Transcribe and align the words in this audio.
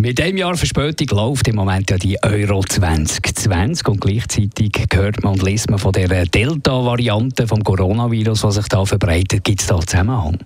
Mit 0.00 0.20
dem 0.20 0.36
Jahr 0.36 0.56
Verspätung 0.56 1.08
läuft 1.18 1.48
im 1.48 1.56
Moment 1.56 1.90
ja 1.90 1.96
die 1.96 2.16
Euro 2.22 2.62
2020 2.62 3.88
und 3.88 4.00
gleichzeitig 4.00 4.86
hört 4.92 5.24
man 5.24 5.32
und 5.32 5.42
liest 5.42 5.68
man 5.70 5.80
von 5.80 5.90
der 5.90 6.24
Delta-Variante 6.24 7.48
vom 7.48 7.64
Coronavirus, 7.64 8.44
was 8.44 8.54
sich 8.54 8.68
da 8.68 8.84
verbreitet. 8.84 9.42
Gibt 9.42 9.60
es 9.60 9.66
da 9.66 9.80
Zusammenhang? 9.80 10.38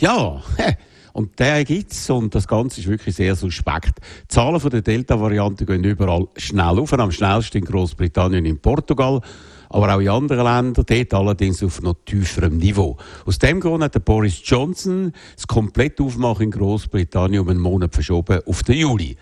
Ja, 0.00 0.42
und 1.12 1.38
der 1.38 1.64
gibt 1.64 1.92
es 1.92 2.10
und 2.10 2.34
das 2.34 2.48
Ganze 2.48 2.80
ist 2.80 2.88
wirklich 2.88 3.14
sehr 3.14 3.36
suspekt. 3.36 4.00
Die 4.24 4.26
Zahlen 4.26 4.58
von 4.58 4.70
der 4.72 4.82
Delta-Variante 4.82 5.64
gehen 5.64 5.84
überall 5.84 6.26
schnell 6.36 6.80
auf, 6.80 6.92
am 6.92 7.12
schnellsten 7.12 7.58
in 7.58 7.64
Großbritannien 7.64 8.40
und 8.40 8.50
in 8.50 8.58
Portugal 8.58 9.20
aber 9.72 9.94
auch 9.94 10.00
in 10.00 10.08
anderen 10.08 10.44
Ländern, 10.44 10.84
dort 10.86 11.14
allerdings 11.14 11.62
auf 11.62 11.80
noch 11.82 11.96
tieferem 12.04 12.58
Niveau. 12.58 12.96
Aus 13.24 13.38
dem 13.38 13.60
Grund 13.60 13.82
hat 13.82 14.04
Boris 14.04 14.40
Johnson 14.44 15.12
das 15.34 15.46
komplette 15.46 16.02
Aufmachen 16.02 16.44
in 16.44 16.50
Großbritannien 16.50 17.42
um 17.42 17.48
einen 17.48 17.60
Monat 17.60 17.94
verschoben 17.94 18.40
auf 18.46 18.62
den 18.62 18.78
Juli. 18.78 19.16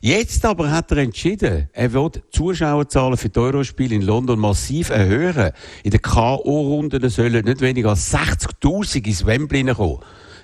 Jetzt 0.00 0.44
aber 0.44 0.70
hat 0.70 0.92
er 0.92 0.98
entschieden, 0.98 1.68
er 1.72 1.92
wird 1.92 2.22
Zuschauerzahlen 2.30 3.16
für 3.16 3.30
die 3.30 3.40
Eurospiele 3.40 3.96
in 3.96 4.02
London 4.02 4.38
massiv 4.38 4.90
erhöhen. 4.90 5.50
In 5.82 5.90
den 5.90 6.00
K.O.-Runden 6.00 7.08
sollen 7.08 7.44
nicht 7.44 7.60
weniger 7.60 7.90
als 7.90 8.14
60.000 8.14 9.04
ins 9.04 9.26
Wembley 9.26 9.64
kommen. 9.74 9.98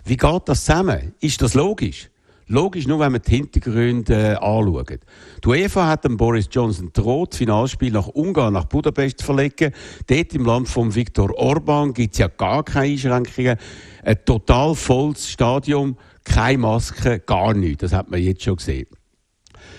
Wie 0.05 0.17
geht 0.17 0.42
das 0.46 0.64
zusammen? 0.64 1.14
Ist 1.20 1.41
das 1.41 1.55
logisch? 1.55 2.11
Logisch, 2.47 2.87
nur 2.87 3.00
wenn 3.00 3.12
man 3.12 3.23
die 3.23 3.37
Hintergründe 3.37 4.14
äh, 4.14 4.34
anschaut. 4.34 5.00
Die 5.42 5.48
UEFA 5.48 5.89
hat 5.89 6.05
dem 6.05 6.17
Boris 6.17 6.48
Johnson 6.51 6.91
droht, 6.92 7.33
das 7.33 7.39
Finalspiel 7.39 7.92
nach 7.92 8.09
Ungarn, 8.09 8.53
nach 8.53 8.64
Budapest 8.64 9.20
zu 9.20 9.25
verlegen. 9.27 9.73
Dort 10.06 10.34
im 10.34 10.45
Land 10.45 10.69
von 10.69 10.95
Viktor 10.95 11.34
Orban 11.39 11.95
gibt 11.95 12.12
es 12.12 12.19
ja 12.19 12.28
gar 12.28 12.62
keine 12.62 12.92
Einschränkungen. 12.92 13.56
Ein 14.03 14.25
total 14.27 14.75
volles 14.75 15.31
Stadion, 15.31 15.97
keine 16.25 16.59
Maske, 16.59 17.20
gar 17.20 17.55
nichts. 17.55 17.81
Das 17.81 17.92
hat 17.95 18.11
man 18.11 18.20
jetzt 18.20 18.42
schon 18.42 18.56
gesehen. 18.56 18.86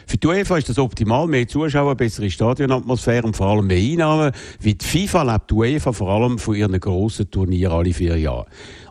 Für 0.07 0.17
die 0.17 0.27
UEFA 0.27 0.57
ist 0.57 0.69
das 0.69 0.79
optimal. 0.79 1.27
Mehr 1.27 1.47
Zuschauer, 1.47 1.95
bessere 1.95 2.29
Stadionatmosphäre 2.29 3.25
und 3.25 3.35
vor 3.35 3.47
allem 3.47 3.67
mehr 3.67 3.77
Einnahmen. 3.77 4.31
Wie 4.59 4.73
die 4.75 4.85
FIFA 4.85 5.33
lebt 5.33 5.51
die 5.51 5.55
UEFA 5.55 5.91
vor 5.91 6.09
allem 6.09 6.39
von 6.39 6.55
ihren 6.55 6.79
grossen 6.79 7.29
Turnieren 7.29 7.73
alle 7.73 7.93
vier 7.93 8.17
Jahre. 8.17 8.45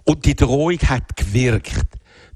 Und 0.05 0.25
die 0.25 0.35
Drohung 0.35 0.79
hat 0.79 1.17
gewirkt. 1.17 1.87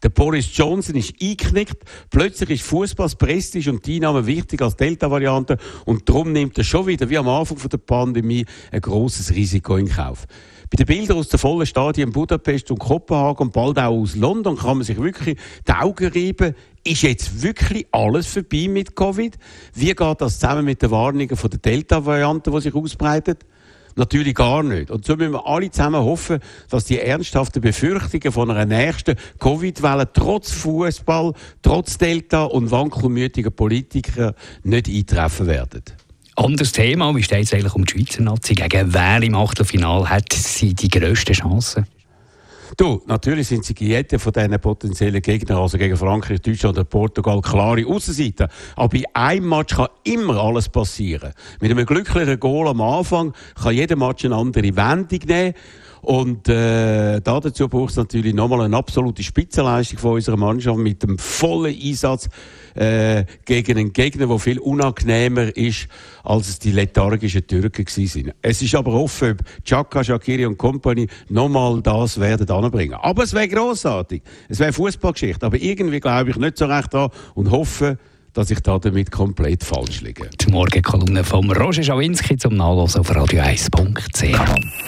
Der 0.03 0.11
Boris 0.11 0.57
Johnson 0.57 0.95
ist 0.95 1.15
eingeknickt. 1.21 1.83
Plötzlich 2.11 2.51
ist 2.51 2.63
Fußball 2.63 3.09
Prestige 3.19 3.71
und 3.71 3.85
die 3.85 3.97
Einnahme 3.97 4.27
wichtiger 4.27 4.67
als 4.67 4.77
Delta-Variante. 4.77 5.59
Und 5.87 6.09
darum 6.09 6.33
nimmt 6.33 6.57
er 6.57 6.65
schon 6.65 6.87
wieder, 6.87 7.11
wie 7.11 7.19
am 7.19 7.29
Anfang 7.29 7.59
der 7.69 7.79
Pandemie, 7.79 8.47
ein 8.71 8.81
grosses 8.81 9.35
Risiko 9.35 9.77
in 9.77 9.89
Kauf. 9.89 10.27
Bei 10.71 10.77
den 10.77 10.87
Bildern 10.87 11.17
aus 11.17 11.29
den 11.29 11.39
vollen 11.39 11.67
Stadien 11.67 12.13
Budapest 12.13 12.71
und 12.71 12.79
Kopenhagen 12.79 13.47
und 13.47 13.53
bald 13.55 13.79
auch 13.79 13.91
aus 13.91 14.15
London 14.15 14.57
kann 14.57 14.77
man 14.77 14.85
sich 14.85 15.01
wirklich 15.01 15.39
die 15.67 15.73
Augen 15.73 16.09
reiben. 16.09 16.55
Ist 16.85 17.03
jetzt 17.03 17.43
wirklich 17.43 17.87
alles 17.91 18.27
vorbei 18.27 18.69
mit 18.69 18.95
Covid? 18.95 19.37
Wie 19.75 19.95
geht 19.95 20.21
das 20.21 20.39
zusammen 20.39 20.67
mit 20.67 20.83
den 20.83 20.91
Warnungen 20.91 21.37
von 21.37 21.51
der 21.51 21.59
Delta-Variante, 21.59 22.51
die 22.51 22.61
sich 22.61 22.75
ausbreitet? 22.75 23.47
Natürlich 23.99 24.37
gar 24.37 24.63
nicht. 24.63 24.93
Und 24.93 25.05
so 25.05 25.17
müssen 25.17 25.33
wir 25.33 25.45
alle 25.45 25.73
zusammen 25.73 26.01
hoffen, 26.01 26.39
dass 26.71 26.85
die 26.85 27.01
ernsthaften 27.01 27.61
Befürchtungen 27.61 28.31
von 28.31 28.49
einer 28.49 28.65
nächsten 28.65 29.17
Covid-Welle 29.41 30.13
trotz 30.13 30.53
Fußball, 30.53 31.33
trotz 31.63 31.99
Delta 31.99 32.45
und 32.45 32.71
wankelmütiger 32.71 33.51
Politiker 33.51 34.35
nicht 34.63 34.89
eintreffen 34.89 35.49
werden. 35.49 35.83
Anderes 36.37 36.71
Thema, 36.71 37.13
wie 37.17 37.25
steht 37.25 37.47
es 37.47 37.53
eigentlich 37.53 37.75
um 37.75 37.85
die 37.85 37.93
Schweizer 37.93 38.23
Nazi? 38.23 38.55
Gegen 38.55 38.95
wer 38.95 39.21
im 39.21 39.35
Achtelfinal 39.35 40.09
hat 40.09 40.33
sie 40.33 40.75
die 40.75 40.89
grössten 40.89 41.33
Chancen? 41.33 41.85
Du, 42.77 43.03
natürlich 43.07 43.49
sind 43.49 43.65
sie 43.65 43.75
jeder 43.79 44.19
von 44.19 44.33
diesen 44.33 44.59
potenziellen 44.61 45.23
Gegnern, 45.23 45.59
also 45.59 45.79
gegen 45.79 45.97
Frankreich, 45.97 46.41
Deutschland 46.41 46.77
oder 46.77 46.85
Portugal, 46.85 47.41
klare 47.41 47.87
Außenseiter. 47.87 48.49
Aber 48.77 48.89
bei 48.89 49.05
einem 49.15 49.49
Match 49.49 49.75
kann 49.75 49.89
immer 50.05 50.37
alles 50.37 50.69
passieren. 50.69 51.33
Mit 51.61 51.71
einem 51.71 51.87
glücklichen 51.87 52.39
Goal 52.39 52.69
am 52.69 52.81
Anfang 52.81 53.33
kann 53.61 53.75
jeder 53.75 53.97
Match 53.97 54.25
eine 54.25 54.37
andere 54.37 54.77
Wendung 54.77 55.21
nehmen. 55.27 55.55
Und 56.03 56.49
äh, 56.49 57.21
dazu 57.21 57.69
braucht 57.69 57.91
es 57.91 57.97
natürlich 57.97 58.35
nochmal 58.35 58.63
eine 58.63 58.77
absolute 58.77 59.23
Spitzenleistung 59.23 59.99
von 59.99 60.13
unserer 60.15 60.37
Mannschaft 60.37 60.79
mit 60.79 61.03
dem 61.03 61.19
vollen 61.19 61.77
Einsatz 61.81 62.29
äh, 62.75 63.25
gegen 63.45 63.79
einen 63.79 63.93
Gegner, 63.93 64.27
der 64.27 64.39
viel 64.39 64.59
unangenehmer 64.59 65.57
ist, 65.57 65.89
als 66.23 66.49
es 66.49 66.59
die 66.59 66.73
lethargischen 66.73 67.47
Türken 67.47 67.87
waren. 67.87 68.33
Es 68.43 68.63
ist 68.63 68.75
aber 68.75 68.93
offen, 68.95 69.33
ob 69.33 69.65
Chaka, 69.65 70.05
Shakiri 70.05 70.47
und 70.47 70.59
Company 70.59 71.09
nochmal 71.29 71.81
das 71.83 72.21
werden 72.21 72.49
anbringen. 72.49 72.95
Aber 73.01 73.25
es 73.25 73.33
wäre 73.33 73.49
grossartig. 73.49 74.23
Es 74.49 74.59
wäre 74.59 74.73
Fußballgeschichte. 74.73 75.45
Aber 75.45 75.57
irgendwie 75.57 76.01
glaube 76.01 76.31
ich 76.31 76.37
nicht 76.37 76.59
so 76.59 76.67
recht 76.67 76.93
dran 76.93 77.11
und 77.35 77.51
hoffe, 77.51 77.99
dass 78.33 78.51
ich 78.51 78.61
da 78.61 78.79
damit 78.79 79.11
komplett 79.11 79.65
falsch 79.65 80.01
liege. 80.03 80.31
Die 80.41 80.51
Morgenkolumne 80.51 81.25
von 81.25 81.51
Roger 81.51 81.83
Schawinski 81.83 82.37
zum 82.37 82.55
Nachlesen 82.55 83.01
auf 83.01 83.11
radio1.ch. 83.11 84.88